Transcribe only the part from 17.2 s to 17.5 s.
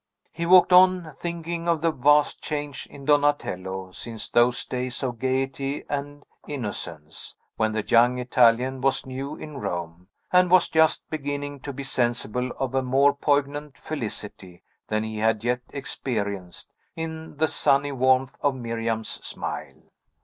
the